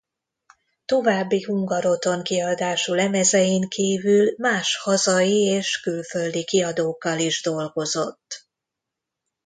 [0.85, 8.47] További Hungaroton-kiadású lemezein kívül más hazai és külföldi kiadókkal is dolgozott.